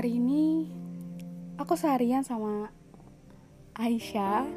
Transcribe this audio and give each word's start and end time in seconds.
Hari 0.00 0.16
ini 0.16 0.64
aku 1.60 1.76
seharian 1.76 2.24
sama 2.24 2.72
Aisyah. 3.76 4.48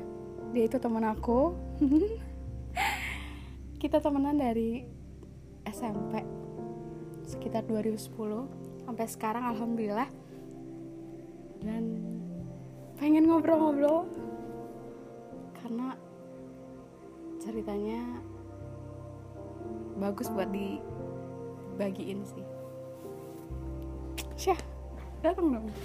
Dia 0.56 0.72
itu 0.72 0.80
teman 0.80 1.04
aku. 1.04 1.52
Kita 3.84 4.00
temenan 4.00 4.40
dari 4.40 4.88
SMP 5.68 6.24
sekitar 7.28 7.68
2010 7.68 8.88
sampai 8.88 9.04
sekarang 9.12 9.44
alhamdulillah. 9.52 10.08
Dan 11.60 12.00
pengen 12.96 13.28
ngobrol-ngobrol 13.28 14.08
karena 15.60 16.00
ceritanya 17.44 18.00
bagus 20.00 20.32
buat 20.32 20.48
dibagiin 20.56 22.24
sih. 22.32 22.48
Syah, 24.40 24.73
datang 25.24 25.48
dong. 25.50 25.68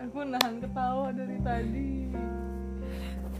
Aku 0.00 0.24
nahan 0.24 0.58
ketawa 0.58 1.12
dari 1.12 1.36
tadi. 1.38 1.92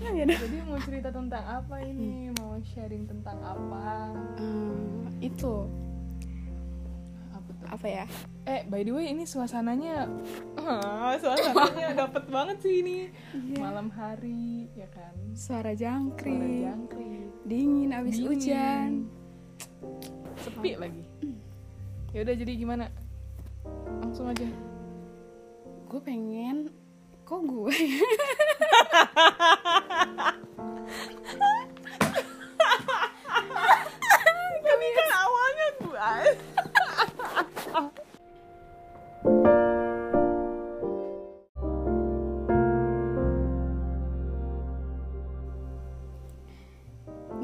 Nah, 0.00 0.12
ya 0.12 0.24
dah. 0.24 0.38
Jadi 0.38 0.56
mau 0.62 0.78
cerita 0.78 1.08
tentang 1.08 1.44
apa 1.44 1.76
ini? 1.82 2.32
Mau 2.36 2.56
sharing 2.62 3.04
tentang 3.04 3.36
apa? 3.40 4.12
Hmm, 4.36 5.08
itu 5.18 5.68
Apa 7.30 7.48
tuh? 7.50 7.66
apa 7.66 7.86
ya? 7.86 8.04
Eh, 8.42 8.64
by 8.64 8.80
the 8.80 8.92
way 8.92 9.08
ini 9.08 9.24
suasananya 9.24 10.08
suasananya 11.20 11.88
dapet 12.04 12.24
banget 12.28 12.56
sih 12.60 12.80
ini. 12.80 12.98
Iya. 13.32 13.56
Malam 13.60 13.88
hari, 13.90 14.68
ya 14.72 14.88
kan? 14.88 15.12
Suara 15.32 15.72
Suara 15.72 15.72
jangkrik, 15.72 16.64
jangkrik. 16.64 17.28
dingin 17.44 17.90
abis 17.92 18.16
Dingin. 18.16 18.28
hujan. 18.28 18.90
Sepi 20.38 20.76
lagi. 20.76 21.04
Ya 22.10 22.24
udah 22.24 22.34
jadi 22.34 22.52
gimana? 22.54 22.84
Langsung 23.98 24.30
aja. 24.30 24.46
Gue 25.90 26.00
pengen, 26.06 26.70
kok 27.26 27.42
gue? 27.42 27.74
Ini 34.70 34.88
kan 34.96 35.08
awalnya 35.12 35.66
gue. 35.82 36.10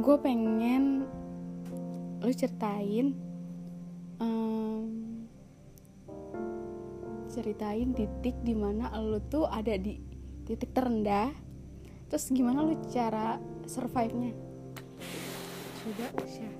gue 0.07 0.17
pengen 0.23 1.03
lu 2.23 2.31
ceritain, 2.31 3.11
em, 4.23 5.06
ceritain 7.37 7.93
titik 7.93 8.33
di 8.41 8.57
mana 8.57 8.89
lu 8.97 9.21
tuh 9.29 9.45
ada 9.45 9.77
di 9.77 10.01
titik 10.49 10.73
terendah. 10.73 11.29
Terus 12.09 12.33
gimana 12.33 12.65
lu 12.65 12.81
cara 12.89 13.37
survive-nya? 13.69 14.33
Coba, 15.85 16.07
Syah. 16.25 16.55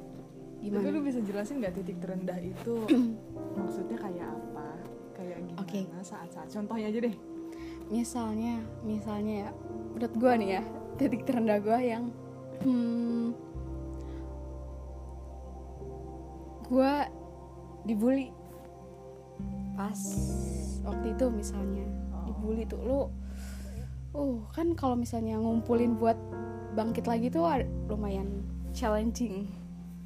Tapi 0.57 0.69
Gimana? 0.69 0.89
lu 0.91 1.01
bisa 1.01 1.21
jelasin 1.23 1.63
nggak 1.63 1.75
titik 1.79 1.97
terendah 2.03 2.39
itu 2.43 2.75
maksudnya 3.59 3.97
kayak 3.97 4.27
apa? 4.35 4.69
Kayak 5.15 5.39
gimana 5.49 5.63
Oke. 5.63 5.81
saat-saat? 6.05 6.49
Contohnya 6.53 6.93
aja 6.93 7.01
deh. 7.01 7.17
misalnya 7.87 8.67
misalnya 8.83 9.47
ya 9.47 9.51
menurut 9.95 10.15
gue 10.19 10.33
nih 10.43 10.51
ya 10.59 10.63
titik 10.99 11.23
terendah 11.23 11.63
gue 11.63 11.79
yang 11.87 12.11
hmm, 12.67 13.31
gue 16.67 16.93
dibully 17.87 18.35
pas 19.77 19.99
waktu 20.83 21.13
itu 21.13 21.27
misalnya 21.29 21.85
Oh. 22.09 22.25
dibully 22.27 22.65
tuh 22.65 22.81
lu 22.81 23.01
uh 24.13 24.39
kan 24.51 24.73
kalau 24.73 24.97
misalnya 24.97 25.37
ngumpulin 25.37 25.95
buat 25.95 26.17
bangkit 26.73 27.05
lagi 27.05 27.29
tuh 27.29 27.45
lumayan 27.87 28.43
challenging 28.73 29.47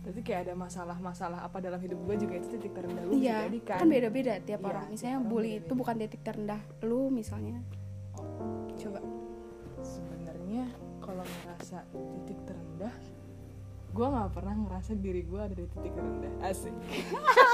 Berarti 0.01 0.21
kayak 0.23 0.41
ada 0.43 0.55
masalah-masalah 0.57 1.45
apa 1.45 1.61
dalam 1.61 1.77
hidup 1.77 2.01
gue 2.01 2.17
juga 2.19 2.35
itu 2.35 2.49
titik 2.51 2.73
terendah 2.73 3.05
lu 3.05 3.13
iya 3.15 3.47
jadi 3.47 3.59
kan? 3.63 3.79
kan 3.79 3.87
beda-beda 3.87 4.35
tiap 4.41 4.59
Iya, 4.59 4.69
orang 4.69 4.85
misalnya 4.89 5.15
orang 5.15 5.29
bully 5.29 5.45
beda-beda. 5.47 5.63
itu 5.63 5.73
bukan 5.77 5.95
titik 5.97 6.21
terendah 6.21 6.61
lu 6.83 7.01
misalnya 7.11 7.57
coba 8.75 8.99
gue 13.91 14.07
nggak 14.07 14.31
pernah 14.31 14.55
ngerasa 14.55 14.93
diri 14.95 15.23
gue 15.27 15.41
ada 15.41 15.55
di 15.55 15.67
titik 15.67 15.93
terendah. 15.93 16.33
Asik. 16.47 16.75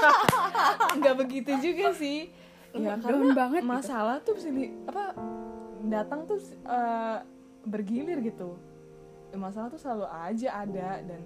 Nggak 1.01 1.15
begitu 1.17 1.51
juga 1.59 1.97
sih. 1.97 2.29
Ya 2.77 2.93
karena 3.01 3.33
banget 3.33 3.63
gitu. 3.65 3.73
masalah 3.73 4.21
tuh 4.21 4.37
sih 4.37 4.69
apa 4.85 5.17
datang 5.89 6.29
tuh 6.29 6.37
eh, 6.47 7.17
bergilir 7.65 8.21
gitu. 8.21 8.53
Ya, 9.33 9.37
masalah 9.41 9.67
tuh 9.73 9.81
selalu 9.81 10.05
aja 10.07 10.49
ada 10.61 11.01
dan 11.01 11.21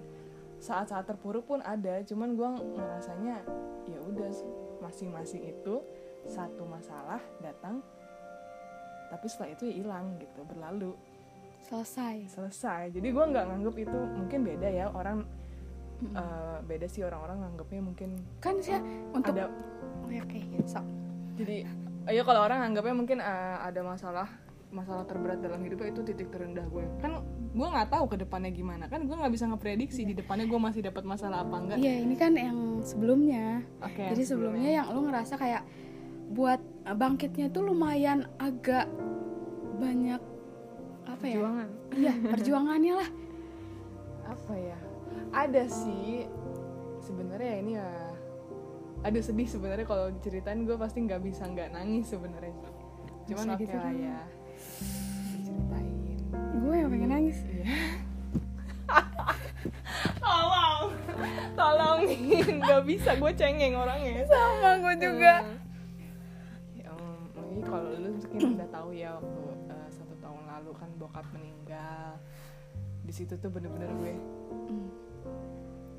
saat-saat 0.58 1.04
terpuruk 1.04 1.44
pun 1.44 1.60
ada. 1.60 2.00
Cuman 2.08 2.32
gue 2.32 2.48
ngerasanya 2.80 3.36
ya 3.84 3.98
udah 4.00 4.30
masing-masing 4.80 5.44
itu 5.44 5.84
satu 6.26 6.62
masalah 6.64 7.20
datang 7.42 7.82
tapi 9.12 9.28
setelah 9.28 9.52
itu 9.52 9.62
ya 9.68 9.74
hilang 9.84 10.16
gitu 10.16 10.40
berlalu 10.48 10.96
selesai. 11.72 12.16
Selesai. 12.28 12.92
Jadi 12.92 13.08
gue 13.08 13.24
nggak 13.32 13.44
nganggep 13.48 13.74
itu 13.88 13.98
mungkin 14.12 14.40
beda 14.44 14.68
ya 14.68 14.86
orang 14.92 15.24
eh, 16.04 16.58
beda 16.68 16.86
sih 16.92 17.00
orang-orang 17.00 17.48
nganggepnya 17.48 17.80
mungkin 17.80 18.10
kan 18.44 18.60
sih 18.60 18.76
untuk 19.16 19.32
ada 19.32 19.48
oh 20.04 20.10
ya 20.12 20.20
oke 20.20 20.36
sok. 20.68 20.84
Jadi 21.40 21.64
ayo 22.12 22.22
kalau 22.28 22.44
orang 22.44 22.68
nganggapnya 22.68 22.94
mungkin 22.94 23.18
eh, 23.24 23.56
ada 23.64 23.80
masalah 23.80 24.28
masalah 24.72 25.04
terberat 25.04 25.40
dalam 25.40 25.60
hidupnya 25.60 25.92
itu 25.92 26.00
titik 26.00 26.32
terendah 26.32 26.64
gue 26.72 26.80
kan 26.96 27.20
gue 27.52 27.68
nggak 27.68 27.88
tahu 27.88 28.04
ke 28.12 28.16
depannya 28.20 28.52
gimana. 28.52 28.84
Kan 28.92 29.08
gue 29.08 29.16
nggak 29.16 29.32
bisa 29.32 29.48
ngeprediksi 29.48 30.04
di 30.04 30.12
depannya 30.12 30.44
gue 30.44 30.60
masih 30.60 30.84
dapat 30.84 31.08
masalah 31.08 31.40
apa 31.40 31.56
enggak. 31.56 31.78
Iya 31.80 31.94
ini 32.04 32.14
kan 32.20 32.36
yang 32.36 32.84
sebelumnya. 32.84 33.64
oke. 33.80 34.12
Jadi 34.12 34.22
sebelumnya 34.28 34.68
yang 34.68 34.92
lu 34.92 35.08
ngerasa 35.08 35.40
kayak 35.40 35.64
buat 36.32 36.60
uh, 36.88 36.96
bangkitnya 36.96 37.52
tuh 37.52 37.68
lumayan 37.68 38.24
agak 38.40 38.88
banyak 39.76 40.31
apa 41.22 41.30
ya? 41.30 41.38
perjuangan. 41.38 41.68
Iya 41.94 42.12
perjuangannya 42.34 42.94
lah. 42.98 43.08
apa 44.26 44.54
ya? 44.58 44.78
Ada 45.30 45.62
sih. 45.70 46.26
Sebenarnya 46.98 47.52
ini 47.62 47.72
ya 47.78 47.90
ada 49.06 49.18
sedih 49.22 49.46
sebenarnya 49.46 49.86
kalau 49.86 50.10
diceritain. 50.10 50.66
Gue 50.66 50.74
pasti 50.74 50.98
nggak 51.06 51.22
bisa 51.22 51.46
nggak 51.46 51.78
nangis 51.78 52.10
sebenarnya. 52.10 52.54
Cuman 53.30 53.44
Masa 53.46 53.54
oke 53.54 53.62
gitu 53.62 53.76
lah 53.78 53.92
dong? 53.94 54.02
ya. 54.02 54.18
Diceritain. 55.38 55.94
Gue 56.58 56.74
yang 56.74 56.90
pengen 56.90 57.10
nangis. 57.14 57.38
Iya. 57.46 57.66
tolong. 60.26 60.84
Tolongin 61.54 62.46
nggak 62.66 62.82
bisa. 62.82 63.10
Gue 63.14 63.30
cengeng 63.38 63.78
orangnya. 63.78 64.26
Sama 64.26 64.70
gue 64.82 64.94
juga. 64.98 65.34
ya, 66.74 66.90
um, 66.90 67.30
ini 67.54 67.62
kalau 67.62 67.94
lu 67.94 68.10
mungkin 68.10 68.58
udah 68.58 68.68
tahu 68.74 68.90
ya 68.90 69.14
waktu 69.22 69.51
kan 70.76 70.90
bokap 70.96 71.26
meninggal. 71.32 72.18
Di 73.02 73.12
situ 73.12 73.36
tuh 73.38 73.50
bener-bener 73.50 73.90
gue 73.98 74.14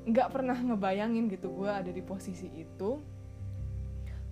nggak 0.04 0.28
pernah 0.36 0.52
ngebayangin 0.52 1.32
gitu 1.32 1.48
gue 1.52 1.70
ada 1.70 1.90
di 1.90 2.02
posisi 2.04 2.48
itu. 2.52 3.00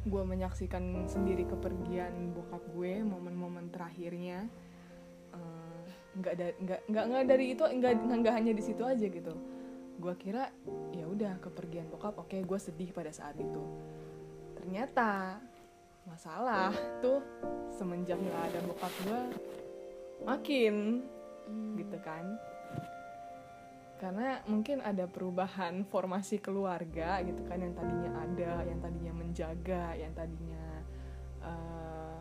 Gue 0.03 0.23
menyaksikan 0.27 1.07
sendiri 1.07 1.47
kepergian 1.47 2.35
bokap 2.35 2.63
gue 2.75 3.01
momen-momen 3.01 3.71
terakhirnya. 3.71 4.51
Eh, 5.33 5.85
nggak 6.19 6.35
nggak 6.61 6.81
nggak 6.91 7.05
nggak 7.09 7.25
dari 7.25 7.47
itu 7.57 7.63
nggak 7.65 7.93
nggak 8.21 8.35
hanya 8.35 8.53
di 8.53 8.63
situ 8.63 8.83
aja 8.85 9.07
gitu. 9.07 9.35
Gue 9.97 10.15
kira 10.19 10.51
ya 10.93 11.07
udah 11.07 11.39
kepergian 11.39 11.89
bokap 11.89 12.19
oke 12.19 12.35
gue 12.35 12.59
sedih 12.59 12.91
pada 12.91 13.15
saat 13.15 13.39
itu. 13.39 13.63
Ternyata 14.59 15.39
masalah 16.03 16.75
tuh 16.99 17.23
semenjak 17.71 18.19
nggak 18.19 18.43
ada 18.51 18.59
bokap 18.67 18.93
gue 19.07 19.21
makin 20.25 21.05
gitu 21.77 21.99
kan. 22.03 22.39
Karena 23.99 24.43
mungkin 24.51 24.83
ada 24.83 25.07
perubahan 25.07 25.87
formasi 25.87 26.43
keluarga 26.43 27.23
gitu 27.23 27.39
kan 27.47 27.63
yang 27.63 27.71
tadinya 27.71 28.11
ada 28.19 28.67
yang 28.67 28.81
tadinya 28.83 29.13
menjaga 29.15 29.95
yang 29.95 30.11
tadinya 30.11 30.67
eh, 31.39 32.17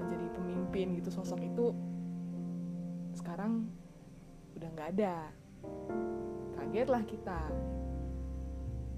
menjadi 0.00 0.28
pemimpin 0.32 0.96
gitu 0.96 1.12
sosok 1.12 1.44
itu 1.44 1.76
sekarang 3.12 3.68
udah 4.56 4.68
nggak 4.72 4.90
ada. 4.96 5.16
Kaget 6.56 6.88
lah 6.88 7.02
kita. 7.04 7.40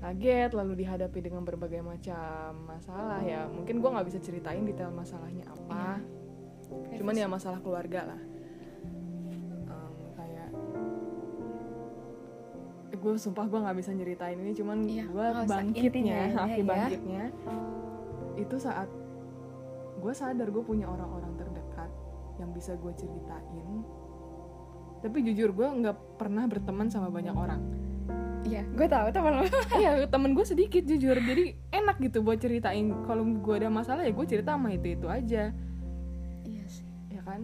Kaget 0.02 0.50
lalu 0.54 0.86
dihadapi 0.86 1.18
dengan 1.18 1.42
berbagai 1.42 1.82
macam 1.82 2.62
masalah 2.66 3.22
ya. 3.26 3.50
Mungkin 3.50 3.82
gue 3.82 3.90
nggak 3.90 4.06
bisa 4.06 4.18
ceritain 4.22 4.62
detail 4.62 4.94
masalahnya 4.94 5.46
apa 5.50 5.98
cuman 6.92 7.14
ya 7.14 7.26
masalah 7.26 7.58
keluarga 7.58 8.14
lah. 8.14 8.20
Em, 9.66 9.88
kayak 10.14 10.48
gue 12.92 13.12
sumpah 13.18 13.46
gue 13.48 13.58
nggak 13.58 13.76
bisa 13.78 13.90
nyeritain 13.90 14.38
ini 14.38 14.52
cuman 14.54 14.78
Iya, 14.86 15.04
gue 15.10 15.26
bangkitnya 15.48 16.18
akhir 16.38 16.62
ya. 16.62 16.68
bangkitnya. 16.70 17.22
Itu 18.38 18.56
saat 18.62 18.88
gue 19.98 20.12
sadar 20.12 20.50
gue 20.50 20.62
punya 20.62 20.86
orang-orang 20.86 21.34
terdekat 21.34 21.90
yang 22.38 22.50
bisa 22.54 22.78
gue 22.78 22.92
ceritain. 22.94 23.82
Tapi 25.02 25.18
jujur 25.26 25.50
gue 25.50 25.66
nggak 25.66 26.18
pernah 26.18 26.46
berteman 26.46 26.86
sama 26.86 27.10
banyak 27.10 27.34
orang. 27.34 27.62
Iya, 28.42 28.66
gue 28.74 28.86
tahu 28.90 29.06
teman 29.14 29.38
lo. 29.38 29.46
Iya 29.82 30.06
temen 30.10 30.34
gue 30.34 30.42
sedikit 30.42 30.82
jujur. 30.82 31.14
Jadi 31.14 31.54
enak 31.70 31.98
gitu 32.02 32.22
buat 32.22 32.38
ceritain. 32.38 32.90
Kalau 33.06 33.22
gue 33.22 33.54
ada 33.54 33.70
masalah 33.70 34.02
ya 34.02 34.10
gue 34.10 34.26
cerita 34.26 34.54
sama 34.58 34.74
itu 34.74 34.94
itu 34.94 35.06
aja. 35.06 35.50
iya. 35.50 35.71
Ya 37.22 37.30
kan? 37.30 37.42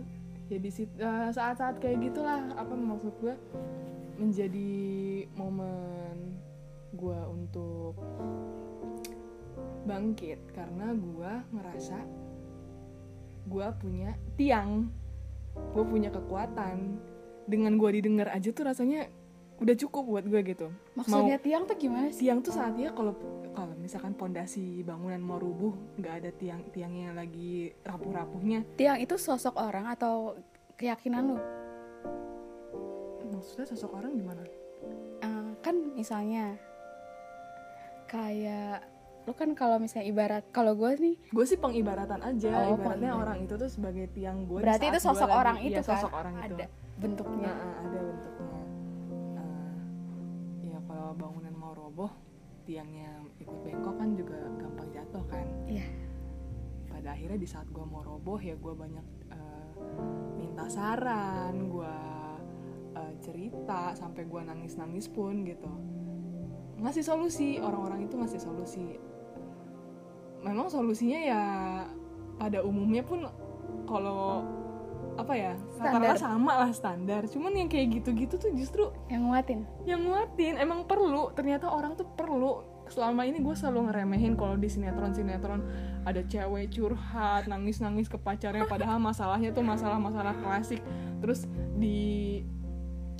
Ya 0.50 0.58
eh, 0.58 1.30
saat-saat 1.30 1.78
kayak 1.78 2.10
gitulah 2.10 2.50
apa 2.58 2.74
maksud 2.74 3.14
gue 3.22 3.34
menjadi 4.18 4.72
momen 5.38 6.34
gue 6.98 7.20
untuk 7.30 7.94
bangkit 9.86 10.40
karena 10.50 10.98
gue 10.98 11.32
ngerasa 11.54 11.98
gue 13.48 13.66
punya 13.78 14.10
tiang 14.34 14.90
gue 15.54 15.84
punya 15.86 16.10
kekuatan. 16.10 16.98
Dengan 17.48 17.80
gue 17.80 17.90
didengar 17.96 18.28
aja 18.28 18.52
tuh 18.52 18.66
rasanya 18.66 19.08
udah 19.58 19.74
cukup 19.74 20.02
buat 20.06 20.24
gue 20.26 20.40
gitu. 20.54 20.68
Maksudnya 20.94 21.38
tiang 21.42 21.66
tuh 21.66 21.74
gimana 21.74 22.14
sih? 22.14 22.26
tiang 22.26 22.38
tuh 22.42 22.54
saatnya 22.54 22.94
kalau 22.94 23.14
kalau 23.52 23.74
misalkan 23.74 24.14
pondasi 24.14 24.86
bangunan 24.86 25.18
mau 25.18 25.42
rubuh 25.42 25.74
nggak 25.98 26.14
ada 26.22 26.30
tiang 26.30 26.62
tiangnya 26.70 27.10
lagi 27.10 27.74
rapuh-rapuhnya. 27.82 28.62
Tiang 28.78 29.02
itu 29.02 29.18
sosok 29.18 29.58
orang 29.58 29.90
atau 29.90 30.38
keyakinan 30.78 31.34
lo? 31.34 31.38
maksudnya 33.28 33.66
sosok 33.70 34.02
orang 34.02 34.18
gimana? 34.18 34.42
Eh, 35.22 35.50
kan 35.62 35.76
misalnya 35.94 36.58
kayak 38.10 38.82
lo 39.28 39.36
kan 39.36 39.52
kalau 39.52 39.76
misalnya 39.76 40.08
ibarat 40.08 40.44
kalau 40.50 40.72
gue 40.72 40.88
nih 40.96 41.16
gue 41.30 41.44
sih 41.44 41.60
pengibaratan 41.60 42.18
aja. 42.24 42.72
Oh, 42.72 42.80
ibaratnya 42.80 43.12
orang 43.12 43.44
itu 43.44 43.54
tuh 43.54 43.68
sebagai 43.68 44.08
tiang 44.16 44.48
gue 44.48 44.64
berarti 44.64 44.88
itu 44.88 44.98
sosok 44.98 45.28
orang 45.28 45.60
iya, 45.60 45.78
itu 45.78 45.82
kan? 45.84 46.00
sosok 46.00 46.12
orang 46.16 46.34
itu. 46.40 46.56
Ada 46.56 46.66
bentuknya. 46.98 47.50
Nah, 47.52 47.62
ah, 47.62 47.76
ada 47.84 48.00
bentuknya 48.00 48.57
mau 51.68 51.76
roboh 51.76 52.08
tiangnya 52.64 53.20
ikut 53.44 53.60
bengkok 53.60 54.00
kan 54.00 54.16
juga 54.16 54.40
gampang 54.56 54.88
jatuh 54.88 55.20
kan? 55.28 55.44
Iya. 55.68 55.84
Pada 56.88 57.12
akhirnya 57.12 57.36
di 57.36 57.44
saat 57.44 57.68
gue 57.68 57.84
mau 57.84 58.00
roboh 58.00 58.40
ya 58.40 58.56
gue 58.56 58.72
banyak 58.72 59.04
eh, 59.28 59.72
minta 60.40 60.64
saran 60.72 61.68
gue 61.68 61.96
eh, 62.96 63.12
cerita 63.20 63.92
sampai 63.92 64.24
gue 64.24 64.40
nangis 64.40 64.80
nangis 64.80 65.12
pun 65.12 65.44
gitu. 65.44 65.68
Ngasih 66.80 67.04
solusi 67.04 67.60
orang-orang 67.60 68.08
itu 68.08 68.16
ngasih 68.16 68.40
solusi. 68.40 68.96
Memang 70.40 70.72
solusinya 70.72 71.20
ya 71.20 71.42
pada 72.40 72.64
umumnya 72.64 73.04
pun 73.04 73.28
kalau 73.84 74.40
apa 75.18 75.34
ya 75.34 75.52
Standar. 75.74 76.14
sama 76.14 76.52
lah 76.62 76.70
standar. 76.70 77.22
Cuman 77.26 77.50
yang 77.58 77.66
kayak 77.66 78.00
gitu-gitu 78.00 78.38
tuh 78.38 78.54
justru 78.54 78.86
yang 79.10 79.26
nguatin. 79.26 79.66
yang 79.82 80.06
nguatin. 80.06 80.54
Emang 80.62 80.86
perlu. 80.86 81.34
Ternyata 81.34 81.66
orang 81.66 81.98
tuh 81.98 82.06
perlu. 82.14 82.62
Selama 82.88 83.26
ini 83.28 83.42
gue 83.42 83.52
selalu 83.52 83.92
ngeremehin 83.92 84.32
kalau 84.38 84.56
di 84.56 84.70
sinetron 84.70 85.12
sinetron 85.12 85.60
ada 86.08 86.24
cewek 86.24 86.72
curhat 86.72 87.44
nangis 87.50 87.82
nangis 87.82 88.06
ke 88.06 88.16
pacarnya. 88.16 88.64
Padahal 88.64 89.02
masalahnya 89.02 89.50
tuh 89.50 89.66
masalah 89.66 89.98
masalah 89.98 90.32
klasik. 90.38 90.80
Terus 91.20 91.44
di 91.76 92.40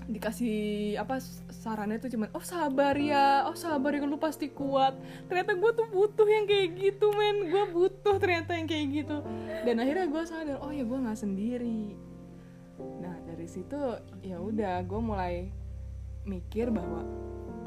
dikasih 0.09 0.97
apa 0.97 1.21
sarannya 1.53 2.01
tuh 2.01 2.09
cuman 2.09 2.33
oh 2.33 2.41
sabar 2.41 2.97
ya 2.97 3.45
oh 3.45 3.53
sabar 3.53 3.93
ya 3.93 4.09
lu 4.09 4.17
pasti 4.17 4.49
kuat. 4.49 4.97
Ternyata 5.29 5.53
gue 5.55 5.71
tuh 5.77 5.87
butuh 5.93 6.25
yang 6.25 6.49
kayak 6.49 6.69
gitu 6.81 7.13
men. 7.13 7.53
Gue 7.53 7.65
butuh 7.69 8.17
ternyata 8.17 8.57
yang 8.57 8.65
kayak 8.65 8.87
gitu. 9.05 9.17
Dan 9.69 9.85
akhirnya 9.85 10.07
gue 10.09 10.23
sadar 10.25 10.59
oh 10.65 10.73
ya 10.73 10.83
gue 10.83 10.99
nggak 10.99 11.21
sendiri. 11.21 11.95
Nah 13.05 13.17
dari 13.29 13.47
situ 13.47 13.79
ya 14.25 14.41
udah 14.41 14.81
gue 14.83 15.01
mulai 15.01 15.53
mikir 16.25 16.73
bahwa 16.73 17.05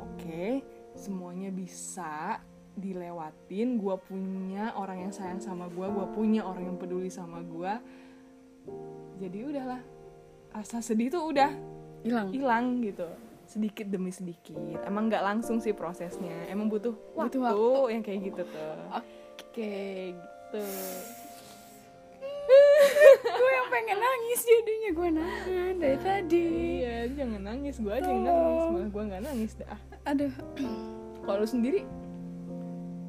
oke 0.01 0.65
semuanya 0.97 1.53
bisa 1.53 2.41
dilewatin. 2.73 3.77
Gue 3.77 3.95
punya 4.01 4.73
orang 4.73 5.07
yang 5.07 5.13
sayang 5.13 5.39
sama 5.39 5.69
gue 5.69 5.85
gue 5.85 6.07
punya 6.17 6.41
orang 6.41 6.73
yang 6.73 6.77
peduli 6.81 7.13
sama 7.13 7.45
gue 7.45 7.73
jadi 9.21 9.39
udahlah 9.45 9.81
rasa 10.51 10.81
sedih 10.81 11.13
tuh 11.13 11.23
udah 11.29 11.53
hilang. 12.01 12.27
Hilang 12.29 12.65
gitu. 12.81 13.07
Sedikit 13.45 13.85
demi 13.85 14.09
sedikit. 14.09 14.55
Emang 14.81 15.07
nggak 15.07 15.21
langsung 15.21 15.59
sih 15.59 15.71
prosesnya. 15.71 16.47
Emang 16.47 16.67
butuh 16.67 16.95
waktu, 17.13 17.37
Butuh 17.37 17.41
waktu. 17.43 17.93
yang 17.93 18.01
kayak 18.01 18.19
gitu 18.25 18.41
tuh. 18.45 18.73
Oke 18.93 19.75
gitu. 20.15 20.63
Tuh 22.47 23.31
gue 23.39 23.51
yang 23.51 23.69
pengen 23.69 23.97
nangis 23.97 24.39
jadinya. 24.41 24.89
Gue 24.91 25.09
nahan 25.11 25.73
dari 25.77 25.97
tadi. 25.99 26.45
iya 26.79 26.97
jangan 27.11 27.41
nangis. 27.43 27.75
Gue 27.77 27.93
aja 27.93 28.07
yang 28.07 28.23
nangis. 28.23 28.63
Malah 28.71 28.89
gue 28.89 29.03
nggak 29.07 29.23
nangis 29.23 29.51
dah. 29.55 29.77
Aduh. 30.05 30.33
Kalau 31.27 31.45
sendiri? 31.45 31.81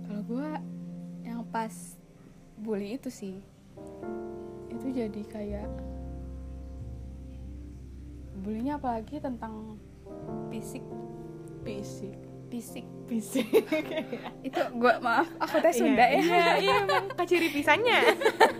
Kalau 0.05 0.23
gue 0.23 0.49
yang 1.23 1.43
pas 1.49 1.73
bully 2.59 2.99
itu 2.99 3.09
sih. 3.09 3.37
Itu 4.69 4.87
jadi 4.91 5.23
kayak 5.27 5.69
bullynya 8.41 8.81
apalagi 8.81 9.21
tentang 9.21 9.77
fisik. 10.49 10.83
Fisik. 11.63 12.17
Fisik. 12.53 12.85
Fisik. 13.09 13.49
Itu 14.47 14.61
gue 14.77 14.95
maaf 15.01 15.29
aku 15.41 15.57
teh 15.61 15.73
Sunda 15.73 16.05
ya. 16.05 16.21
iya 16.21 16.47
iya 16.61 16.75
emang 16.85 17.09
kaciri 17.17 17.49
pisahnya 17.49 18.13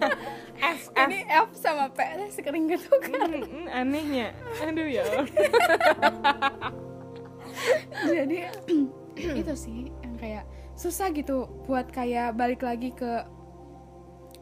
F 0.77 0.89
F. 0.93 1.09
Ini 1.09 1.21
F 1.29 1.49
sama 1.57 1.89
P 1.93 2.01
teh 2.01 2.29
sekering 2.33 2.73
ketukar 2.73 3.29
Mm, 3.29 3.45
mm, 3.45 3.67
anehnya. 3.69 4.33
Aduh 4.65 4.89
ya 4.89 5.05
jadi 8.09 8.49
itu 9.45 9.55
sih 9.55 9.93
yang 10.03 10.17
kayak 10.17 10.45
susah 10.73 11.13
gitu 11.13 11.49
buat 11.69 11.93
kayak 11.93 12.33
balik 12.37 12.65
lagi 12.65 12.97
ke 12.97 13.25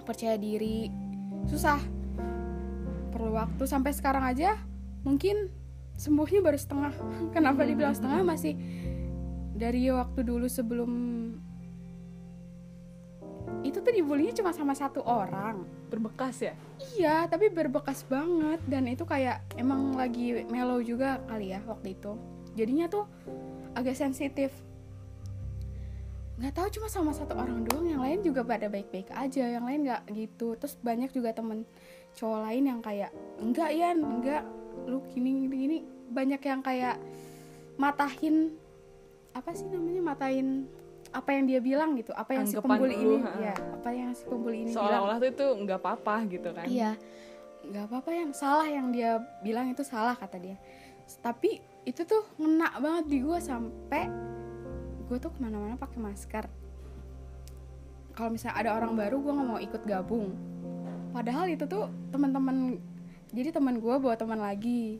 percaya 0.06 0.38
diri. 0.38 0.91
Susah. 1.50 1.79
Perlu 3.11 3.35
waktu. 3.35 3.67
Sampai 3.67 3.91
sekarang 3.91 4.25
aja 4.25 4.55
mungkin 5.02 5.50
sembuhnya 6.00 6.41
baru 6.41 6.58
setengah. 6.58 6.93
Kenapa 7.37 7.64
dibilang 7.69 7.92
setengah? 7.92 8.25
Masih 8.25 8.57
dari 9.52 9.92
waktu 9.92 10.21
dulu 10.25 10.49
sebelum 10.49 10.90
itu 13.61 13.83
tuh 13.85 13.92
dibulinya 13.92 14.33
cuma 14.33 14.57
sama 14.57 14.73
satu 14.73 15.04
orang. 15.04 15.69
Berbekas 15.92 16.40
ya? 16.40 16.54
Iya, 16.97 17.28
tapi 17.28 17.52
berbekas 17.52 18.07
banget. 18.09 18.61
Dan 18.64 18.88
itu 18.88 19.04
kayak 19.04 19.45
emang 19.61 19.92
lagi 19.92 20.49
mellow 20.49 20.80
juga 20.80 21.21
kali 21.28 21.52
ya 21.52 21.61
waktu 21.69 21.92
itu. 21.92 22.16
Jadinya 22.57 22.88
tuh 22.88 23.04
agak 23.76 23.99
sensitif. 23.99 24.50
Nggak 26.40 26.57
tahu 26.57 26.69
cuma 26.80 26.88
sama 26.88 27.12
satu 27.12 27.37
orang 27.37 27.69
doang, 27.69 27.85
yang 27.85 28.00
lain 28.00 28.25
juga 28.25 28.40
pada 28.40 28.73
baik-baik 28.73 29.12
aja, 29.12 29.45
yang 29.45 29.69
lain 29.69 29.85
nggak 29.85 30.09
gitu. 30.16 30.57
Terus 30.57 30.73
banyak 30.80 31.12
juga 31.12 31.37
temen 31.37 31.69
cowok 32.16 32.49
lain 32.49 32.64
yang 32.64 32.80
kayak 32.80 33.12
enggak 33.37 33.71
ya, 33.76 33.92
enggak 33.92 34.42
lu 34.87 35.03
gini 35.11 35.47
gini 35.47 35.57
gini. 35.57 35.79
Banyak 36.11 36.43
yang 36.43 36.61
kayak 36.61 36.97
matahin 37.79 38.55
apa 39.31 39.55
sih 39.55 39.67
namanya 39.71 40.03
matahin 40.03 40.67
apa 41.11 41.31
yang 41.35 41.45
dia 41.47 41.61
bilang 41.62 41.99
gitu, 41.99 42.15
apa 42.15 42.39
yang 42.39 42.47
si 42.47 42.55
Anggapan 42.55 42.71
pembuli 42.71 42.95
lu, 42.95 43.03
ini, 43.03 43.17
ha. 43.27 43.31
ya, 43.50 43.55
apa 43.59 43.91
yang 43.91 44.11
si 44.15 44.23
pembuli 44.23 44.59
ini 44.62 44.71
seolah-olah 44.71 45.17
tuh 45.19 45.29
itu 45.35 45.47
nggak 45.67 45.79
apa-apa 45.83 46.15
gitu 46.31 46.49
kan 46.55 46.67
Iya, 46.71 46.91
nggak 47.67 47.85
apa-apa 47.91 48.11
yang 48.15 48.31
salah 48.31 48.69
yang 48.71 48.95
dia 48.95 49.19
bilang 49.43 49.67
itu 49.75 49.83
salah 49.83 50.15
kata 50.15 50.39
dia. 50.39 50.57
Tapi 51.19 51.59
itu 51.83 52.07
tuh 52.07 52.23
ngena 52.39 52.79
banget 52.79 53.05
di 53.11 53.19
gue 53.27 53.39
sampai 53.43 54.07
gue 55.11 55.19
tuh 55.19 55.35
ke 55.35 55.39
mana-mana 55.43 55.75
pakai 55.75 55.99
masker. 55.99 56.45
Kalau 58.15 58.31
misalnya 58.31 58.57
ada 58.62 58.71
orang 58.79 58.95
baru 58.95 59.19
gue 59.19 59.33
nggak 59.35 59.49
mau 59.50 59.59
ikut 59.59 59.83
gabung. 59.83 60.31
Padahal 61.11 61.50
itu 61.50 61.67
tuh 61.67 61.91
teman-teman 62.15 62.79
jadi 63.30 63.54
teman 63.54 63.78
gue 63.78 63.94
bawa 63.99 64.14
teman 64.18 64.42
lagi. 64.42 64.99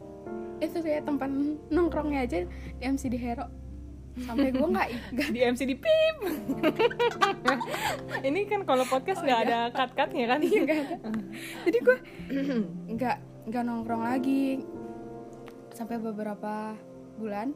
Itu 0.63 0.79
kayak 0.83 1.07
tempat 1.09 1.31
nongkrongnya 1.71 2.27
aja 2.27 2.47
di 2.79 2.83
MCD 2.85 3.19
Hero. 3.19 3.47
Sampai 4.23 4.55
gue 4.55 4.67
nggak 4.75 4.89
di 5.31 5.41
MC 5.43 5.61
di 5.67 5.77
pip. 5.79 6.17
Ini 8.29 8.41
kan 8.47 8.63
kalau 8.67 8.87
podcast 8.87 9.23
nggak 9.23 9.41
ada 9.47 9.59
cut 9.75 9.91
cutnya 9.99 10.25
kan? 10.31 10.41
Iya, 10.43 10.59
nggak 10.63 10.79
ada. 10.79 10.97
jadi 11.67 11.79
gue 11.83 11.97
nggak 12.95 13.17
nggak 13.51 13.63
nongkrong 13.67 14.03
lagi. 14.07 14.63
Sampai 15.75 15.99
beberapa 15.99 16.75
bulan 17.19 17.55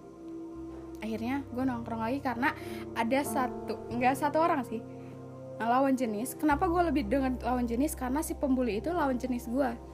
akhirnya 1.03 1.45
gue 1.53 1.65
nongkrong 1.69 2.01
lagi 2.01 2.19
karena 2.25 2.57
ada 2.97 3.21
satu 3.21 3.93
nggak 3.93 4.15
satu 4.17 4.39
orang 4.41 4.65
sih 4.67 4.81
lawan 5.61 5.95
jenis. 5.95 6.35
Kenapa 6.35 6.67
gue 6.67 6.83
lebih 6.91 7.07
dengan 7.07 7.39
lawan 7.45 7.69
jenis? 7.69 7.95
Karena 7.95 8.25
si 8.27 8.35
pembuli 8.35 8.83
itu 8.83 8.91
lawan 8.91 9.21
jenis 9.21 9.47
gue 9.47 9.94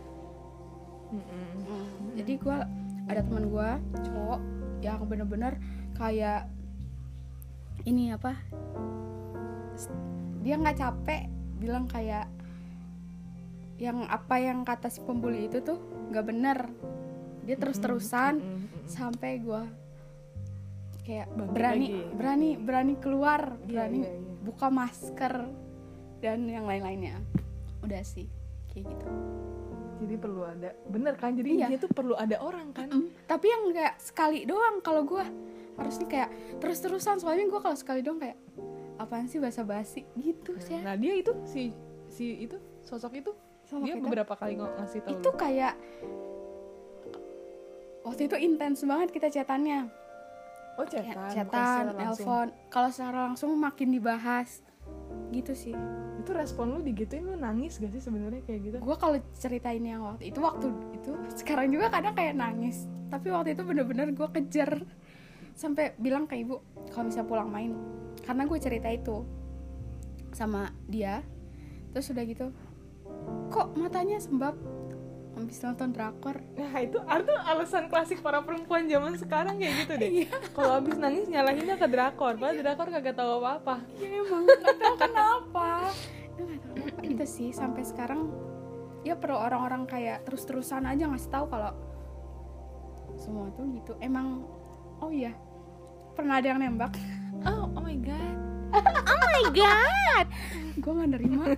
Mm-mm. 1.11 2.15
jadi 2.15 2.33
gue 2.37 2.57
ada 3.07 3.21
teman 3.21 3.47
gue 3.47 3.71
cowok 4.07 4.41
yang 4.81 5.03
bener-bener 5.05 5.59
kayak 5.93 6.47
ini 7.85 8.13
apa 8.13 8.37
dia 10.41 10.57
nggak 10.57 10.79
capek 10.79 11.29
bilang 11.57 11.85
kayak 11.85 12.29
yang 13.77 14.05
apa 14.07 14.37
yang 14.37 14.63
kata 14.63 14.89
si 14.89 15.01
pembuli 15.01 15.49
itu 15.49 15.61
tuh 15.61 15.81
nggak 16.13 16.25
bener 16.25 16.59
dia 17.43 17.57
terus 17.57 17.81
terusan 17.81 18.37
Mm, 18.37 18.47
mm, 18.47 18.61
mm. 18.61 18.85
sampai 18.87 19.41
gue 19.41 19.63
kayak 21.03 21.27
Bangkit 21.33 21.51
berani 21.51 21.87
lagi. 21.89 22.01
berani 22.15 22.49
berani 22.57 22.95
keluar 22.97 23.43
Iya, 23.57 23.65
berani 23.67 23.99
iya, 23.99 24.13
iya. 24.13 24.21
buka 24.41 24.69
masker 24.69 25.35
dan 26.21 26.45
yang 26.45 26.69
lain-lainnya 26.69 27.17
udah 27.81 28.03
sih 28.05 28.29
kayak 28.69 28.85
gitu 28.87 29.07
jadi 30.01 30.17
perlu 30.17 30.43
ada 30.43 30.71
bener 30.85 31.15
kan? 31.15 31.33
Jadi 31.33 31.51
Iya. 31.55 31.67
dia 31.69 31.79
tuh 31.79 31.89
perlu 31.89 32.15
ada 32.15 32.37
orang 32.39 32.73
kan? 32.73 32.89
Mm, 32.89 33.13
tapi 33.25 33.47
yang 33.47 33.69
kayak 33.69 33.97
sekali 33.97 34.43
doang 34.43 34.81
kalau 34.81 35.05
gue 35.05 35.21
harusnya 35.77 36.07
kayak 36.07 36.31
terus-terusan. 36.57 37.17
Soalnya 37.17 37.45
gue 37.47 37.61
kalau 37.61 37.75
sekali 37.75 38.01
doang 38.01 38.17
kayak 38.19 38.41
apaan 38.97 39.25
sih 39.27 39.37
bahasa 39.37 39.61
basi 39.61 40.05
gitu 40.15 40.57
sih. 40.59 40.75
Ya. 40.75 40.81
nah 40.83 40.95
dia 40.95 41.13
itu 41.15 41.33
si 41.45 41.73
si 42.07 42.43
itu 42.43 42.57
sosok 42.81 43.13
itu 43.15 43.33
Sosok 43.63 43.81
dia 43.83 43.95
itu. 43.95 44.03
beberapa 44.03 44.35
kali 44.35 44.57
ng- 44.57 44.75
ngasih 44.75 45.01
tahu 45.01 45.13
itu 45.15 45.31
kayak 45.35 45.75
waktu 48.03 48.23
itu 48.25 48.37
intens 48.39 48.81
banget 48.83 49.09
kita 49.11 49.29
chatannya. 49.31 49.89
Oh 50.75 50.85
chatan? 50.85 51.13
bukan 51.13 51.29
chatan 51.31 51.83
nelpon 51.93 52.49
kalau 52.69 52.89
secara 52.89 53.29
langsung 53.29 53.53
makin 53.55 53.93
dibahas 53.93 54.65
gitu 55.31 55.53
sih. 55.55 55.75
Itu 56.21 56.31
respon 56.35 56.77
lu 56.77 56.81
digituin 56.83 57.27
lu 57.27 57.39
nangis 57.39 57.79
gak 57.79 57.91
sih 57.95 58.03
sebenarnya 58.03 58.43
kayak 58.45 58.61
gitu? 58.67 58.77
Gue 58.83 58.97
kalau 58.99 59.19
ceritain 59.35 59.83
yang 59.83 60.03
waktu 60.05 60.31
itu 60.31 60.39
waktu 60.43 60.69
itu 60.95 61.11
sekarang 61.39 61.71
juga 61.71 61.91
kadang 61.91 62.15
kayak 62.15 62.35
nangis. 62.37 62.91
Tapi 63.11 63.31
waktu 63.31 63.59
itu 63.59 63.63
bener-bener 63.67 64.11
gue 64.15 64.29
kejar. 64.31 64.85
Sampai 65.55 65.93
bilang 65.99 66.25
ke 66.27 66.41
ibu 66.41 66.63
kalau 66.91 67.11
bisa 67.11 67.23
pulang 67.27 67.51
main. 67.51 67.75
Karena 68.23 68.47
gue 68.47 68.59
cerita 68.59 68.89
itu 68.91 69.25
sama 70.31 70.71
dia. 70.87 71.23
Terus 71.91 72.11
udah 72.15 72.25
gitu 72.27 72.47
kok 73.51 73.75
matanya 73.75 74.23
sembab 74.23 74.55
habis 75.41 75.59
nonton 75.65 75.89
drakor. 75.91 76.37
Nah 76.55 76.73
itu 76.79 76.99
itu 77.01 77.35
alasan 77.49 77.89
klasik 77.89 78.21
para 78.21 78.45
perempuan 78.45 78.85
zaman 78.87 79.17
sekarang 79.17 79.57
kayak 79.57 79.75
gitu 79.85 79.93
deh. 79.97 80.11
Iya. 80.25 80.31
kalau 80.53 80.73
habis 80.77 80.97
nangis 81.01 81.25
nyalahinnya 81.27 81.77
ke 81.81 81.87
drakor. 81.89 82.37
Padahal 82.37 82.61
drakor 82.61 82.87
kagak 82.93 83.17
tahu 83.17 83.41
apa 83.41 83.51
apa 83.61 83.77
ya 83.97 84.09
emang 84.21 84.45
tahu 84.47 84.95
kenapa. 85.01 85.69
Kenapa. 86.37 87.05
Itu 87.05 87.25
sih 87.25 87.51
sampai 87.57 87.83
sekarang 87.85 88.29
ya 89.01 89.17
perlu 89.17 89.41
orang-orang 89.41 89.89
kayak 89.89 90.29
terus-terusan 90.29 90.85
aja 90.85 91.09
ngasih 91.09 91.33
tahu 91.33 91.49
kalau 91.49 91.73
semua 93.17 93.49
tuh 93.57 93.65
gitu. 93.73 93.93
Emang 93.99 94.45
oh 95.01 95.09
iya 95.09 95.33
pernah 96.13 96.37
ada 96.37 96.53
yang 96.53 96.61
nembak? 96.61 96.93
Oh 97.49 97.73
oh 97.73 97.81
my 97.81 97.97
god. 97.97 98.37
Gue 100.83 100.93
nggak 100.93 101.11
nerima. 101.17 101.45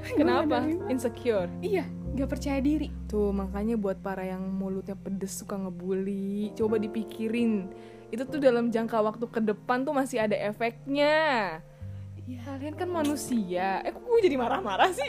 nggak 0.00 0.16
kenapa? 0.16 0.56
nerima. 0.64 0.84
insecure. 0.88 1.50
Iya 1.60 1.84
nggak 2.20 2.32
percaya 2.36 2.60
diri. 2.60 2.92
Tuh 3.08 3.32
makanya 3.32 3.80
buat 3.80 3.96
para 4.04 4.28
yang 4.28 4.44
mulutnya 4.44 4.92
pedes 4.92 5.40
suka 5.40 5.56
ngebully 5.56 6.52
Coba 6.52 6.76
dipikirin. 6.76 7.72
Itu 8.12 8.28
tuh 8.28 8.36
dalam 8.36 8.68
jangka 8.68 9.00
waktu 9.00 9.24
ke 9.24 9.40
depan 9.40 9.88
tuh 9.88 9.96
masih 9.96 10.20
ada 10.20 10.36
efeknya. 10.36 11.58
Iya 12.28 12.38
Kalian 12.44 12.74
kan 12.76 12.88
manusia. 12.92 13.80
Eh 13.80 13.90
kok 13.96 14.04
gue 14.04 14.20
jadi 14.20 14.36
marah-marah 14.36 14.92
sih? 14.92 15.08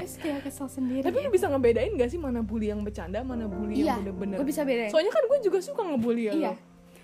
Terus 0.00 0.14
kayak 0.22 0.48
kesel 0.48 0.66
sendiri 0.66 1.04
Tapi 1.04 1.22
lu 1.22 1.30
bisa 1.30 1.46
ngebedain 1.52 1.92
gak 1.94 2.10
sih 2.10 2.18
mana 2.18 2.40
bully 2.42 2.72
yang 2.72 2.82
bercanda 2.82 3.22
Mana 3.22 3.46
bully 3.46 3.78
iya 3.78 3.94
yang 3.94 4.02
bener-bener? 4.02 4.36
gue 4.40 4.48
bisa 4.48 4.64
bedain. 4.64 4.88
Soalnya 4.88 5.12
kan 5.12 5.24
gue 5.28 5.38
juga 5.44 5.58
suka 5.60 5.82
ngebully 5.84 6.32
ya 6.32 6.34
iya. 6.34 6.52
lo. 6.56 6.58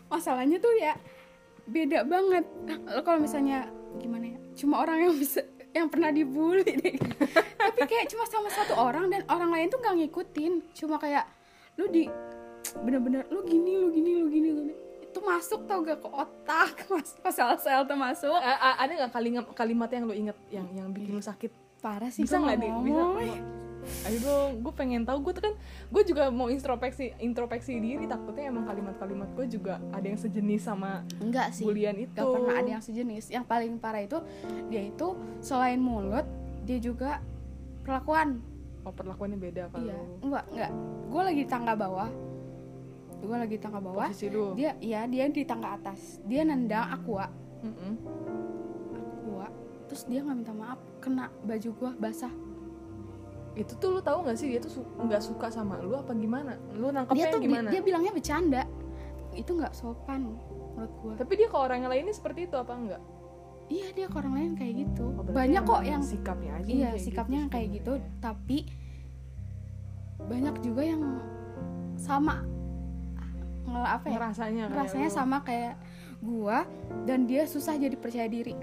masalahnya 0.07 0.57
tuh 0.63 0.73
ya 0.81 0.97
beda 1.69 2.09
banget. 2.09 2.45
Lo 2.89 3.01
kalau 3.05 3.21
misalnya 3.21 3.69
gimana 4.01 4.33
ya 4.33 4.39
cuma 4.57 4.81
orang 4.81 5.09
yang 5.09 5.15
bisa 5.17 5.45
yang 5.77 5.93
pernah 5.93 6.09
dibully 6.09 6.73
deh 6.81 6.97
tapi 7.67 7.81
kayak 7.83 8.07
cuma 8.07 8.25
sama 8.25 8.49
satu 8.49 8.75
orang 8.75 9.11
dan 9.11 9.27
orang 9.27 9.51
lain 9.51 9.67
tuh 9.67 9.79
nggak 9.79 9.95
ngikutin. 9.99 10.53
Cuma 10.73 10.97
kayak 10.97 11.27
lu 11.77 11.87
di 11.87 12.07
bener-bener 12.79 13.27
lu 13.29 13.43
gini 13.43 13.73
lu 13.77 13.89
gini 13.91 14.11
lu 14.17 14.27
gini 14.27 14.49
lu 14.51 14.61
gini. 14.65 14.75
Itu 15.03 15.19
masuk 15.21 15.65
tau 15.65 15.81
gak 15.81 15.99
ke 15.99 16.09
otak 16.09 16.77
masuk 16.93 17.19
ke 17.21 17.31
sel-sel 17.31 17.83
tuh 17.85 17.97
masuk. 17.97 18.37
A- 18.37 18.61
a- 18.63 18.79
Ada 18.85 19.07
gak 19.07 19.13
kalimat, 19.13 19.45
kalimat 19.53 19.89
yang 19.89 20.05
lo 20.05 20.13
inget 20.13 20.37
Yang 20.49 20.67
yang 20.75 20.89
bikin 20.93 21.11
lu 21.11 21.23
sakit? 21.23 21.51
Parah 21.81 22.13
sih 22.13 22.25
Bisa 22.25 22.37
gua 22.37 22.53
gak 22.53 22.59
deh? 22.61 22.73
Bisa? 22.85 23.05
Ayo 24.03 24.19
dong, 24.19 24.67
gue 24.67 24.75
pengen 24.75 25.07
tahu. 25.07 25.23
Gue 25.23 25.33
tuh 25.33 25.47
kan 25.47 25.55
gue 25.89 26.03
juga 26.03 26.27
mau 26.29 26.51
introspeksi 26.51 27.15
introspeksi 27.17 27.79
diri. 27.79 28.05
Takutnya 28.05 28.51
emang 28.51 28.67
kalimat-kalimat 28.67 29.31
gue 29.33 29.47
juga 29.47 29.79
ada 29.95 30.03
yang 30.03 30.19
sejenis 30.19 30.67
sama 30.67 31.07
enggak 31.23 31.55
sih. 31.55 31.63
bulian 31.63 31.95
itu. 31.95 32.11
Gak 32.13 32.27
pernah 32.27 32.55
ada 32.59 32.71
yang 32.77 32.83
sejenis. 32.83 33.31
Yang 33.31 33.45
paling 33.47 33.79
parah 33.79 34.03
itu 34.03 34.19
dia 34.67 34.83
itu 34.85 35.15
selain 35.39 35.79
mulut 35.79 36.27
dia 36.67 36.83
juga 36.83 37.23
perlakuan 37.87 38.43
oh 38.83 38.91
perlakuannya 38.91 39.39
beda 39.41 39.63
kalau 39.69 39.87
Iya, 39.87 39.99
enggak, 40.21 40.45
enggak. 40.49 40.71
Gue 41.07 41.23
lagi 41.23 41.41
di 41.41 41.49
tangga 41.49 41.75
bawah. 41.75 42.11
Gue 43.17 43.37
lagi 43.37 43.55
di 43.55 43.61
tangga 43.61 43.81
bawah. 43.81 44.07
posisi 44.07 44.27
lu 44.29 44.53
Dia, 44.53 44.75
iya, 44.79 45.07
dia 45.07 45.27
di 45.27 45.43
tangga 45.43 45.75
atas. 45.75 46.19
Dia 46.23 46.43
nendang 46.43 46.87
aqua, 46.93 47.27
Mm-mm. 47.63 47.93
aqua. 48.93 49.47
Terus 49.87 50.03
dia 50.05 50.21
nggak 50.21 50.37
minta 50.37 50.53
maaf, 50.53 50.79
kena 50.99 51.31
baju 51.41 51.71
gue 51.73 51.91
basah. 51.97 52.35
itu 53.57 53.73
tuh 53.75 53.89
lu 53.89 54.01
tahu 54.01 54.21
nggak 54.21 54.37
sih 54.37 54.53
dia 54.53 54.61
tuh 54.61 54.69
su- 54.71 54.91
nggak 55.01 55.23
suka 55.25 55.49
sama 55.49 55.81
lu 55.81 55.97
apa 55.97 56.13
gimana 56.13 56.61
lu 56.71 56.87
Dia 56.87 57.01
nangkepnya 57.01 57.27
tuh 57.33 57.41
bi- 57.41 57.47
gimana 57.49 57.69
dia 57.73 57.81
bilangnya 57.81 58.13
bercanda. 58.13 58.63
Itu 59.33 59.57
nggak 59.57 59.73
sopan 59.73 60.37
menurut 60.77 60.93
gue. 60.95 61.13
tapi 61.17 61.33
dia 61.35 61.49
ke 61.49 61.57
orang 61.57 61.81
yang 61.81 61.89
lainnya 61.89 62.13
seperti 62.13 62.45
itu 62.45 62.55
apa 62.55 62.69
enggak 62.71 63.01
Iya, 63.67 63.87
dia 63.93 64.07
ke 64.07 64.15
orang 64.15 64.35
lain 64.35 64.53
kayak 64.55 64.75
gitu. 64.81 65.11
Oh, 65.11 65.25
banyak 65.25 65.63
kok 65.63 65.83
yang 65.83 65.99
sikapnya 66.01 66.53
aja 66.55 66.69
iya 66.69 66.89
kayak 66.91 67.03
sikapnya 67.03 67.39
yang 67.41 67.51
kayak 67.51 67.69
gitu, 67.75 67.93
tapi 68.17 68.59
banyak 70.19 70.55
juga 70.61 70.83
yang 70.83 71.03
sama 71.95 72.43
nge- 73.65 73.91
apa 73.91 74.07
ya? 74.07 74.19
rasanya 74.21 74.65
lu. 75.05 75.13
sama 75.13 75.37
kayak 75.43 75.75
gua 76.19 76.65
dan 77.05 77.25
dia 77.25 77.45
susah 77.45 77.75
jadi 77.75 77.95
percaya 77.95 78.27
diri 78.27 78.55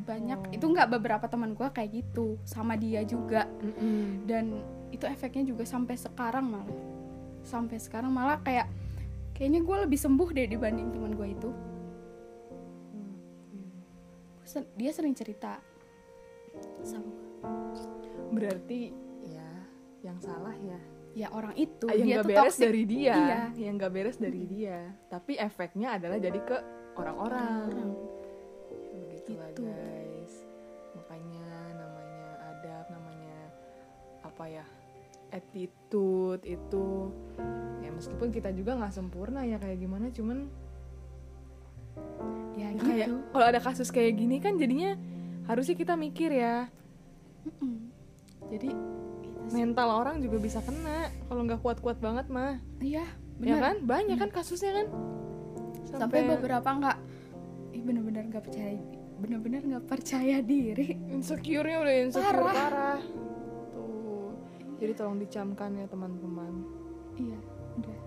banyak 0.00 0.38
Oh. 0.38 0.52
itu 0.52 0.64
nggak 0.66 0.88
beberapa 0.90 1.24
teman 1.24 1.52
gua 1.52 1.68
kayak 1.68 1.90
gitu 1.94 2.36
sama 2.42 2.76
dia 2.76 3.00
juga 3.02 3.48
Mm-mm. 3.58 4.24
dan 4.24 4.60
itu 4.90 5.04
efeknya 5.04 5.44
juga 5.46 5.64
sampai 5.64 5.96
sekarang 5.96 6.44
malah 6.46 6.68
sampai 7.42 7.76
sekarang 7.78 8.12
malah 8.12 8.36
kayak 8.38 8.68
kayaknya 9.32 9.60
gua 9.60 9.82
lebih 9.82 9.96
sembuh 9.96 10.28
deh 10.30 10.46
dibanding 10.46 10.92
teman 10.92 11.12
gua 11.12 11.26
itu 11.26 11.50
dia 14.74 14.90
sering 14.90 15.12
cerita 15.12 15.58
sama 16.80 17.10
berarti 18.30 18.92
ya 19.22 19.50
yang 20.00 20.18
salah 20.18 20.54
ya 20.56 20.78
ya 21.14 21.28
orang 21.30 21.54
itu 21.54 21.86
Ah, 21.86 21.94
yang 21.94 22.08
dia 22.08 22.18
tuh 22.18 22.28
beres 22.28 22.42
toxic. 22.52 22.64
dari 22.66 22.82
dia 22.84 23.14
Iya. 23.14 23.40
yang 23.56 23.74
nggak 23.78 23.92
beres 23.92 24.18
dari 24.18 24.42
dia 24.44 24.78
tapi 25.06 25.32
efeknya 25.34 25.96
adalah 25.96 26.18
jadi 26.18 26.40
ke 26.40 26.56
orang-orang 26.94 27.70
Orang. 27.70 27.90
begitulah 28.92 29.48
Gitu. 29.50 29.62
guys 29.62 30.34
makanya 30.94 31.46
namanya 31.72 32.26
adab 32.50 32.84
namanya 32.90 33.38
apa 34.22 34.44
ya 34.46 34.66
attitude 35.30 36.42
itu 36.44 36.86
ya 37.80 37.90
meskipun 37.90 38.28
kita 38.30 38.50
juga 38.50 38.74
nggak 38.74 38.94
sempurna 38.94 39.42
ya 39.42 39.58
kayak 39.58 39.78
gimana 39.78 40.10
cuman 40.10 40.50
gitu 42.74 42.84
kayak 42.84 43.08
kalau 43.30 43.46
ada 43.46 43.60
kasus 43.62 43.88
kayak 43.88 44.18
gini 44.18 44.42
kan 44.42 44.58
jadinya 44.58 44.98
harusnya 45.46 45.74
kita 45.74 45.94
mikir 45.94 46.34
ya 46.34 46.66
Mm-mm. 47.46 47.90
jadi 48.50 48.68
itu 48.68 49.38
sih. 49.46 49.54
mental 49.54 49.88
orang 49.92 50.18
juga 50.18 50.40
bisa 50.40 50.58
kena 50.60 51.08
kalau 51.28 51.42
nggak 51.44 51.60
kuat-kuat 51.60 51.98
banget 52.00 52.26
mah 52.28 52.58
iya 52.80 53.04
ya 53.38 53.58
benar 53.58 53.58
kan 53.62 53.76
banyak 53.84 54.16
kan 54.16 54.30
kasusnya 54.30 54.72
kan 54.82 54.86
sampai 55.84 56.26
beberapa 56.26 56.64
nggak 56.66 56.96
ih 57.74 57.82
bener-bener 57.82 58.24
nggak 58.30 58.44
percaya 58.46 58.78
bener-bener 59.14 59.60
nggak 59.62 59.84
percaya 59.86 60.42
diri 60.42 60.98
insecure-nya 61.08 61.78
udah 61.80 61.94
insecure 62.02 62.34
Parah. 62.44 62.54
parah. 62.54 63.00
Tuh. 63.70 64.34
Jadi 64.82 64.92
tolong 64.98 65.16
dicamkan 65.16 65.70
ya 65.78 65.86
teman-teman. 65.86 66.52
iya 67.14 67.38
udah 67.78 67.98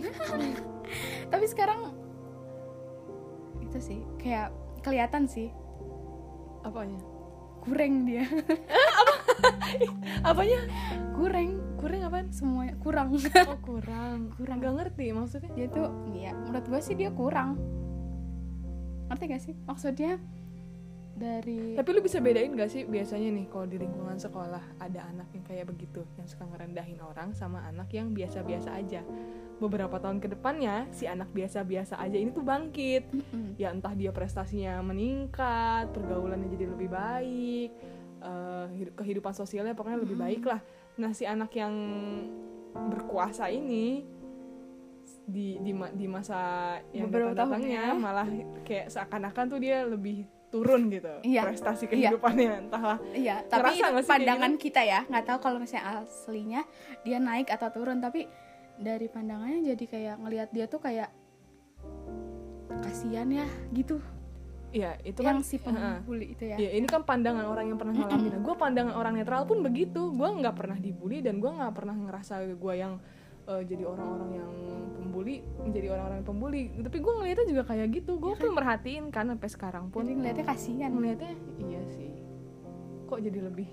tapi 1.32 1.44
sekarang 1.46 1.92
itu 3.70 3.78
sih 3.80 4.00
kayak 4.16 4.50
kelihatan 4.80 5.24
sih 5.24 5.48
Apanya? 6.60 6.98
kurang 7.60 8.04
dia 8.04 8.26
Apanya? 10.26 10.60
kurang 11.14 11.48
Kurang 11.80 12.00
apaan? 12.04 12.28
semuanya 12.28 12.76
kurang 12.76 13.16
Oh, 13.48 13.56
kurang. 13.56 14.36
Kurang. 14.36 14.60
Gak 14.60 14.74
ngerti 14.76 15.16
maksudnya. 15.16 15.48
dia 15.56 15.66
tuh 15.66 15.88
ya 16.12 16.36
menurut 16.36 16.66
gue 16.66 16.80
sih 16.82 16.92
dia 16.92 17.08
kurang 17.08 17.56
ngerti 19.08 19.24
gak 19.26 19.40
sih 19.40 19.54
maksudnya 19.64 20.20
dari 21.20 21.76
Tapi 21.76 21.88
lu 21.92 22.00
bisa 22.00 22.16
bedain 22.16 22.56
gak 22.56 22.72
sih 22.72 22.88
biasanya 22.88 23.28
nih 23.28 23.46
kalau 23.52 23.68
di 23.68 23.76
lingkungan 23.76 24.16
sekolah 24.16 24.80
ada 24.80 25.00
anak 25.12 25.28
yang 25.36 25.44
kayak 25.44 25.68
begitu, 25.68 26.00
yang 26.16 26.24
suka 26.24 26.48
ngerendahin 26.48 26.96
orang 27.04 27.36
sama 27.36 27.60
anak 27.68 27.92
yang 27.92 28.16
biasa-biasa 28.16 28.72
aja. 28.80 29.04
Beberapa 29.60 30.00
tahun 30.00 30.24
ke 30.24 30.32
depannya 30.32 30.88
si 30.88 31.04
anak 31.04 31.28
biasa-biasa 31.36 32.00
aja 32.00 32.16
ini 32.16 32.32
tuh 32.32 32.40
bangkit. 32.40 33.04
Ya 33.60 33.68
entah 33.68 33.92
dia 33.92 34.08
prestasinya 34.08 34.80
meningkat, 34.80 35.92
pergaulannya 35.92 36.48
jadi 36.48 36.72
lebih 36.72 36.88
baik, 36.88 37.70
hidup- 38.72 38.96
kehidupan 39.04 39.36
sosialnya 39.36 39.76
pokoknya 39.76 40.00
lebih 40.00 40.16
baik 40.16 40.48
lah. 40.48 40.64
Nah 40.96 41.12
si 41.12 41.28
anak 41.28 41.52
yang 41.52 41.76
berkuasa 42.72 43.52
ini 43.52 44.08
di 45.28 45.60
di, 45.60 45.76
di 45.76 46.06
masa 46.08 46.40
yang 46.96 47.12
Beberapa 47.12 47.36
datang 47.36 47.60
datangnya 47.60 47.92
ya. 47.92 47.98
malah 47.98 48.28
kayak 48.64 48.88
seakan-akan 48.88 49.44
tuh 49.46 49.60
dia 49.60 49.84
lebih 49.84 50.24
turun 50.50 50.90
gitu 50.90 51.08
Iya. 51.22 51.46
prestasi 51.46 51.86
Iya. 51.86 52.10
kehidupannya 52.10 52.66
entahlah 52.66 52.98
Iya, 53.14 53.46
tapi 53.46 53.78
itu 53.78 53.86
sih 53.86 54.10
pandangan 54.10 54.52
kita 54.58 54.82
ya. 54.82 55.00
Nggak 55.06 55.24
tahu 55.24 55.38
kalau 55.38 55.58
misalnya 55.62 56.02
aslinya 56.02 56.62
dia 57.06 57.18
naik 57.22 57.48
atau 57.48 57.70
turun, 57.70 58.02
tapi 58.02 58.26
dari 58.76 59.06
pandangannya 59.06 59.62
jadi 59.62 59.84
kayak 59.86 60.16
ngelihat 60.18 60.48
dia 60.50 60.66
tuh 60.66 60.82
kayak 60.82 61.08
kasihan 62.82 63.28
ya 63.30 63.46
gitu. 63.70 64.02
Iya 64.70 64.94
itu 65.02 65.18
yang 65.26 65.42
kan 65.42 65.46
si 65.46 65.58
pembuli 65.58 66.38
itu 66.38 66.46
ya. 66.46 66.54
Iya 66.54 66.78
ini 66.78 66.86
kan 66.86 67.02
pandangan 67.02 67.42
orang 67.42 67.74
yang 67.74 67.78
pernah 67.78 67.94
ngalamin. 67.94 68.38
Gue 68.42 68.54
pandangan 68.54 68.94
orang 68.94 69.14
netral 69.18 69.42
pun 69.42 69.66
begitu. 69.66 70.14
Gue 70.14 70.30
nggak 70.30 70.54
pernah 70.54 70.78
dibully 70.78 71.18
dan 71.22 71.42
gue 71.42 71.50
nggak 71.50 71.74
pernah 71.74 71.94
ngerasa 71.94 72.46
gue 72.54 72.74
yang 72.74 73.02
eh, 73.46 73.62
jadi 73.64 73.82
orang-orang 73.84 74.30
yang 74.34 74.52
pembuli 74.92 75.34
menjadi 75.58 75.86
orang-orang 75.90 76.16
yang 76.18 76.28
pembuli. 76.28 76.62
Tapi 76.76 76.98
gue 76.98 77.12
ngeliatnya 77.14 77.46
juga 77.48 77.62
kayak 77.64 77.86
gitu. 77.92 78.12
Gue 78.16 78.34
pun 78.34 78.52
merhatiin 78.52 79.08
kan 79.08 79.26
sampai 79.26 79.48
sekarang 79.48 79.84
pun. 79.88 80.02
Jadi 80.02 80.14
ngeliatnya 80.14 80.46
kasihan. 80.46 80.90
Ngeliatnya 80.90 81.32
iya 81.58 81.82
sih. 81.88 82.10
Kok 83.04 83.18
jadi 83.20 83.40
lebih 83.42 83.68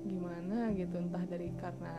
gimana 0.00 0.72
gitu 0.72 0.96
entah 0.96 1.20
dari 1.22 1.52
karena 1.54 1.92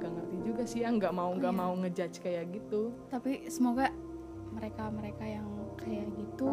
gak 0.00 0.10
ngerti 0.10 0.36
juga 0.42 0.62
sih 0.64 0.82
ya 0.82 0.90
nggak 0.90 1.12
mau 1.12 1.30
nggak 1.30 1.54
Iya. 1.54 1.60
mau 1.60 1.72
ngejudge 1.76 2.18
kayak 2.18 2.50
gitu 2.50 2.90
Tapi 3.06 3.46
semoga 3.46 3.94
mereka-mereka 4.50 5.22
yang 5.22 5.46
kayak 5.78 6.10
gitu 6.12 6.50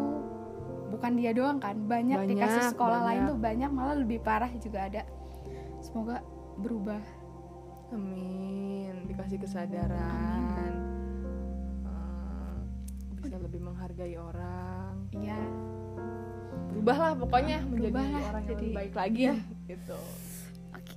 bukan 0.90 1.12
dia 1.14 1.30
doang 1.30 1.58
kan, 1.58 1.74
banyak, 1.86 2.18
di 2.22 2.34
Banyak, 2.34 2.42
kasus 2.44 2.70
sekolah 2.70 3.02
lain 3.02 3.18
banyak. 3.22 3.30
tuh 3.30 3.38
banyak 3.38 3.70
malah 3.70 3.94
lebih 3.94 4.18
parah 4.20 4.50
juga 4.52 4.90
ada. 4.90 5.02
Semoga 5.80 6.18
berubah. 6.56 6.98
Amin, 7.90 8.69
dikasih 9.30 9.46
kesadaran, 9.46 10.74
Eh, 11.86 12.58
bisa 13.14 13.38
lebih 13.38 13.62
menghargai 13.62 14.18
orang, 14.18 15.06
Iya. 15.14 15.38
berubahlah 16.66 17.14
pokoknya 17.14 17.62
menjadi 17.62 17.94
Berubahlah, 17.94 18.22
orang 18.26 18.42
yang 18.42 18.50
jadi- 18.50 18.58
lebih 18.66 18.74
baik 18.74 18.94
lagi, 18.98 19.22
iya. 19.22 19.34
gitu. 19.70 19.98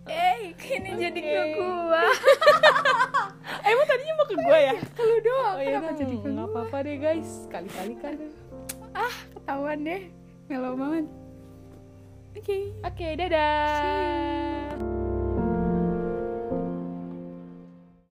Eh, 0.10 0.40
ini 0.50 0.90
jadi 0.98 1.20
ke 1.22 1.30
Oke. 1.38 1.54
gua. 1.56 2.02
Eh, 2.02 3.70
emang 3.70 3.86
tadinya 3.86 4.14
mau 4.18 4.26
ke 4.26 4.36
gue 4.36 4.60
ya? 4.66 4.76
Lu 4.82 5.16
doang, 5.22 5.54
Oh 5.54 5.62
iya, 5.62 5.78
kenapa 5.78 5.92
jadi 5.94 6.16
ke 6.16 6.26
nggak 6.26 6.34
gua? 6.44 6.54
apa-apa 6.58 6.78
deh 6.82 6.98
guys, 6.98 7.30
kali-kali 7.48 7.94
kan. 8.02 8.16
Ketahuan 9.32 9.80
deh, 9.80 10.02
melo 10.50 10.74
banget. 10.74 11.06
Oke. 12.34 12.58
Oke, 12.82 13.08
dadah. 13.14 13.78
See 13.78 13.94
you. 13.94 14.43